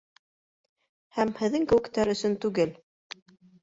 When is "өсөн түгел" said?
2.19-2.77